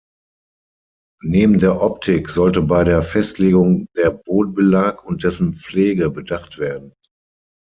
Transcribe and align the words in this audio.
Neben 1.21 1.59
der 1.59 1.79
Optik 1.79 2.27
sollte 2.29 2.63
bei 2.63 2.83
der 2.83 3.03
Festlegung 3.03 3.85
der 3.95 4.09
Bodenbelag 4.09 5.05
und 5.05 5.23
dessen 5.23 5.53
Pflege 5.53 6.09
bedacht 6.09 6.57
werden. 6.57 6.95